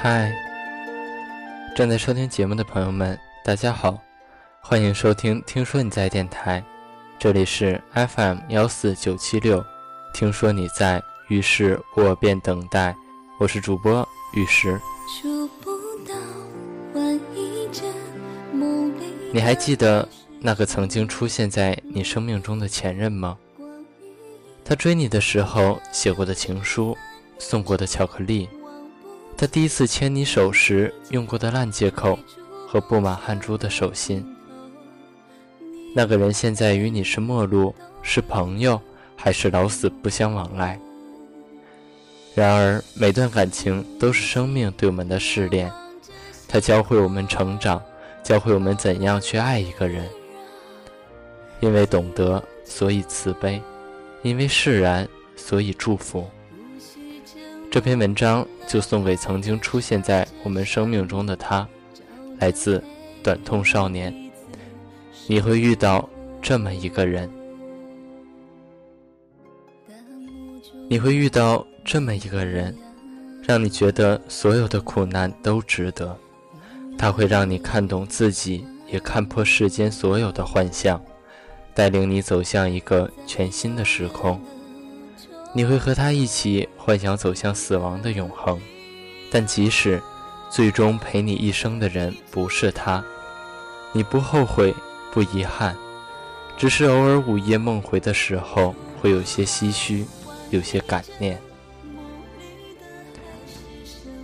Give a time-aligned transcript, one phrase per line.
[0.00, 0.32] 嗨，
[1.74, 4.00] 正在收听节目的朋友们，大家好，
[4.60, 6.60] 欢迎收听《听说你在电台》，
[7.18, 9.64] 这里是 FM 幺四九七六。
[10.14, 12.94] 听说你在，于是我便等待。
[13.40, 14.80] 我是主播玉石。
[19.32, 20.08] 你还记得
[20.38, 23.36] 那个曾经出现在你生命中的前任吗？
[24.64, 26.96] 他追你的时候写过的情书，
[27.40, 28.48] 送过的巧克力。
[29.40, 32.18] 他第一次牵你手时用过的烂借口
[32.66, 34.26] 和布满汗珠的手心，
[35.94, 38.80] 那个人现在与你是陌路，是朋友，
[39.14, 40.76] 还是老死不相往来？
[42.34, 45.70] 然而，每段感情都是生命对我们的试炼，
[46.48, 47.80] 它教会我们成长，
[48.24, 50.04] 教会我们怎样去爱一个人。
[51.60, 53.60] 因为懂得，所以慈悲；
[54.22, 56.28] 因为释然，所以祝福。
[57.70, 61.68] 这篇文章就送给曾经出现在我们生命中的他，
[62.38, 62.82] 来自
[63.22, 64.14] 短痛少年。
[65.26, 66.08] 你会遇到
[66.40, 67.30] 这么一个人，
[70.88, 72.74] 你会遇到这么一个人，
[73.42, 76.16] 让你觉得所有的苦难都值得。
[76.96, 81.00] 他会让你看懂自己，也看破世间所有的幻象，
[81.74, 84.40] 带领你走向一个全新的时空。
[85.54, 88.60] 你会和他一起幻想走向死亡的永恒，
[89.30, 90.00] 但即使
[90.50, 93.02] 最终陪你一生的人不是他，
[93.92, 94.74] 你不后悔，
[95.12, 95.76] 不遗憾，
[96.56, 100.06] 只是偶尔午夜梦回的时候会有些唏嘘，
[100.50, 101.40] 有些感念。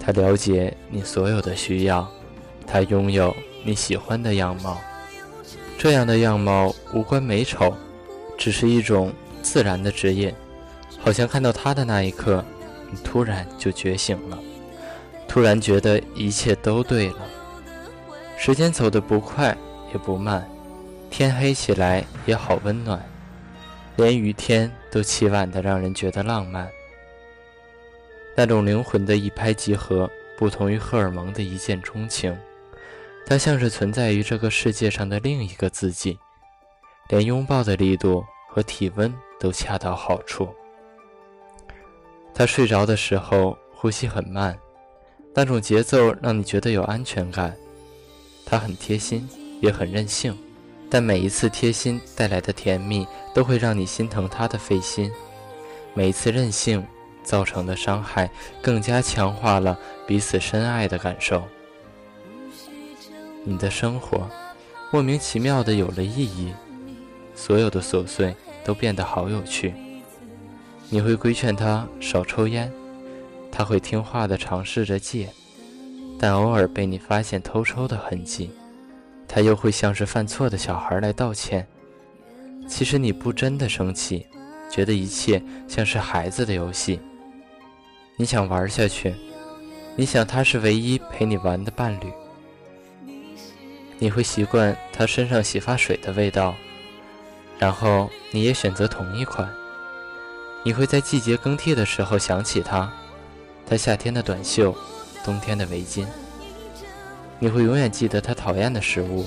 [0.00, 2.10] 他了解你所有的需要，
[2.66, 4.78] 他拥有你喜欢的样貌，
[5.78, 7.76] 这样的样貌无关美丑，
[8.38, 9.12] 只是一种
[9.42, 10.34] 自然的指引。
[11.02, 12.44] 好像看到他的那一刻，
[12.90, 14.38] 你突然就觉醒了，
[15.26, 17.26] 突然觉得一切都对了。
[18.36, 19.56] 时间走得不快
[19.92, 20.48] 也不慢，
[21.10, 23.02] 天黑起来也好温暖，
[23.96, 26.68] 连雨天都凄婉的让人觉得浪漫。
[28.36, 32.36] 那种灵魂的一拍即合，不同于荷尔蒙的一见钟情，
[33.26, 36.18] 它像是存在于这个世界上的另一个自己，
[37.08, 40.48] 连拥抱的力度和体温都恰到好处。
[42.34, 44.58] 他睡着的时候，呼吸很慢，
[45.34, 47.54] 那种节奏让你觉得有安全感。
[48.46, 49.28] 他很贴心，
[49.60, 50.36] 也很任性，
[50.88, 55.10] 但每一次贴心带来的甜蜜，都会让你心疼他的费心。
[55.94, 56.84] 每一次任性
[57.22, 58.30] 造成的伤害，
[58.62, 61.42] 更加强化了彼此深爱的感受。
[63.44, 64.28] 你的生活，
[64.92, 66.52] 莫名其妙的有了意义，
[67.34, 69.74] 所有的琐碎都变得好有趣。
[70.92, 72.70] 你会规劝他少抽烟，
[73.50, 75.28] 他会听话的尝试着戒，
[76.18, 78.50] 但偶尔被你发现偷抽的痕迹，
[79.28, 81.64] 他又会像是犯错的小孩来道歉。
[82.66, 84.26] 其实你不真的生气，
[84.68, 86.98] 觉得一切像是孩子的游戏。
[88.16, 89.14] 你想玩下去，
[89.94, 92.12] 你想他是唯一陪你玩的伴侣。
[94.00, 96.54] 你会习惯他身上洗发水的味道，
[97.60, 99.48] 然后你也选择同一款。
[100.62, 102.92] 你会在季节更替的时候想起他，
[103.66, 104.74] 他夏天的短袖，
[105.24, 106.06] 冬天的围巾。
[107.38, 109.24] 你会永远记得他讨厌的食物，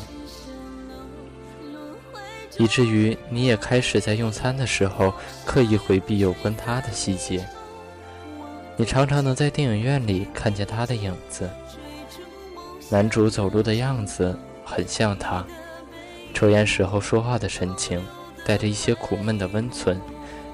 [2.59, 5.11] 以至于你也开始在用餐的时候
[5.43, 7.43] 刻意回避有关他的细节。
[8.77, 11.49] 你常常能在电影院里看见他的影子，
[12.91, 15.43] 男主走路的样子很像他，
[16.33, 17.99] 抽烟时候说话的神情
[18.45, 19.99] 带着一些苦闷的温存。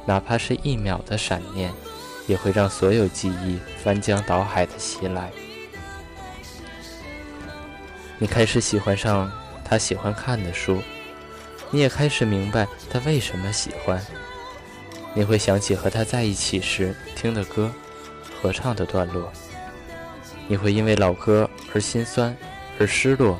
[0.09, 1.71] 哪怕是一秒的闪念，
[2.25, 5.29] 也会让所有记忆翻江倒海的袭来。
[8.17, 9.31] 你开始喜欢上
[9.63, 10.81] 他喜欢看的书，
[11.69, 14.03] 你也开始明白他为什么喜欢。
[15.13, 17.71] 你会想起和他在一起时听的歌，
[18.41, 19.31] 合唱的段落。
[20.47, 22.35] 你会因为老歌而心酸，
[22.79, 23.37] 而失落，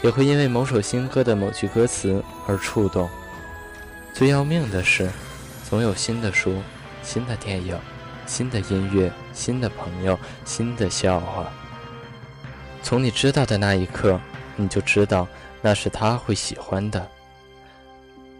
[0.00, 3.06] 也会因为某首新歌的某句歌词而触动。
[4.14, 5.06] 最要命的是。
[5.70, 6.60] 总有新的书、
[7.00, 7.78] 新的电影、
[8.26, 11.48] 新的音乐、新的朋友、新的笑话。
[12.82, 14.20] 从你知道的那一刻，
[14.56, 15.28] 你就知道
[15.62, 17.08] 那是他会喜欢的。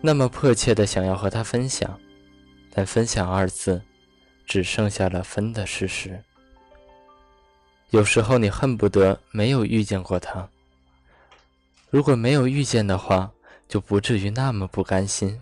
[0.00, 1.96] 那么迫切的想要和他分享，
[2.74, 3.80] 但“分享”二字，
[4.44, 6.20] 只剩下了分的事实。
[7.90, 10.48] 有时候你恨不得没有遇见过他。
[11.90, 13.30] 如果没有遇见的话，
[13.68, 15.40] 就不至于那么不甘心。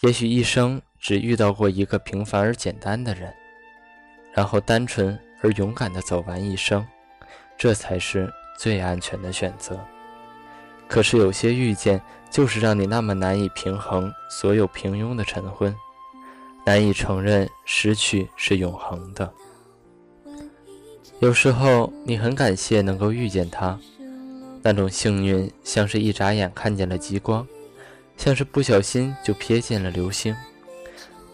[0.00, 3.32] 也许一生只遇到过一个平凡而简单的人，
[4.32, 6.86] 然后单纯而勇敢地走完一生，
[7.56, 9.80] 这才是最安全的选择。
[10.86, 12.00] 可是有些遇见，
[12.30, 15.74] 就是让你那么难以平衡所有平庸的晨昏，
[16.64, 19.32] 难以承认失去是永恒的。
[21.20, 23.78] 有时候你很感谢能够遇见他，
[24.62, 27.46] 那种幸运像是一眨眼看见了极光，
[28.16, 30.34] 像是不小心就瞥见了流星。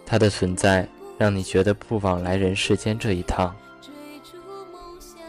[0.04, 0.86] 它的存在
[1.16, 3.54] 让你觉得不枉来人世间这一趟。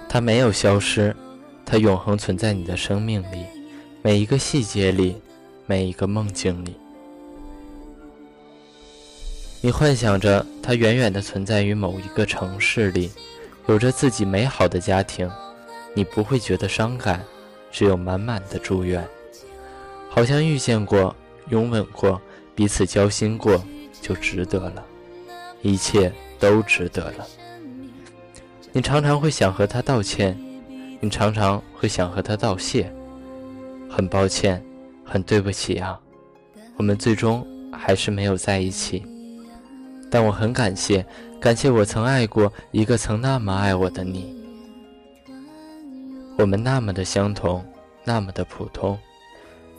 [0.10, 1.16] 它没有消失，
[1.66, 3.46] 它永恒存在你的生命里，
[4.02, 5.22] 每一个细节里，
[5.66, 6.76] 每一个梦境里。
[9.62, 13.10] 你幻想着它远远的存在于某一个城市里，
[13.68, 15.32] 有着自己美好的家庭，
[15.96, 17.24] 你不会觉得伤感，
[17.72, 19.08] 只有满满的祝愿。
[20.10, 21.16] 好像遇见过，
[21.50, 22.22] 拥吻过，
[22.56, 23.64] 彼此交心过，
[24.02, 24.86] 就值得了，
[25.62, 27.26] 一切都值得了。
[28.72, 30.38] 你常常会想和他道歉，
[31.00, 32.92] 你常常会想和他道谢。
[33.90, 34.64] 很抱歉，
[35.06, 36.00] 很对不起啊，
[36.78, 39.06] 我们最终还是没有在一起。
[40.10, 41.06] 但我很感谢，
[41.40, 44.36] 感谢我曾爱过一个曾那么爱我的你。
[46.38, 47.64] 我们那么的相同，
[48.04, 48.98] 那么的普通，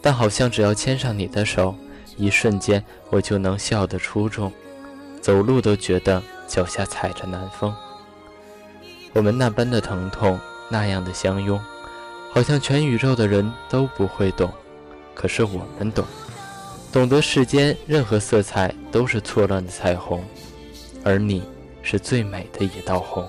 [0.05, 1.75] 但好像只要牵上你的手，
[2.19, 4.53] 一瞬间我就能笑得出众，
[5.23, 7.75] 走路都觉得脚下踩着南风。
[9.15, 11.59] 我们那般的疼痛，那样的相拥，
[12.31, 14.53] 好像全宇宙的人都不会懂，
[15.15, 16.05] 可是我们懂，
[16.93, 20.23] 懂得世间任何色彩都是错乱的彩虹，
[21.03, 21.43] 而你
[21.83, 23.27] 是最美的一道红。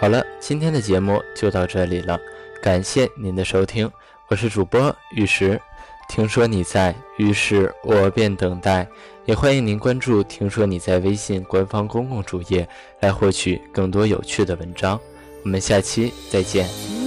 [0.00, 2.18] 好了，今天的节目就到这里了，
[2.62, 3.90] 感谢您的收听，
[4.28, 5.60] 我是主播玉石。
[6.08, 8.88] 听说你在，于是我便等待。
[9.26, 12.66] 也欢迎您关注“听说你在”微信官方公共主页，
[13.00, 14.98] 来获取更多有趣的文章。
[15.44, 16.99] 我们下期再见。